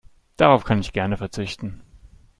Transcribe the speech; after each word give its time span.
Darauf 0.35 0.63
kann 0.63 0.79
ich 0.79 0.93
gerne 0.93 1.15
verzichten. 1.15 1.81